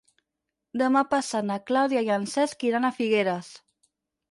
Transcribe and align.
Demà 0.81 1.03
passat 1.11 1.45
na 1.51 1.59
Clàudia 1.69 2.03
i 2.09 2.11
en 2.17 2.27
Cesc 2.33 2.67
iran 2.73 2.91
a 2.91 2.93
Figueres. 2.99 3.55